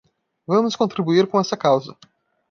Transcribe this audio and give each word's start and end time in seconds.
Vamos 0.47 0.75
contribuir 0.75 1.27
com 1.27 1.39
essa 1.39 1.55
causa. 1.55 1.95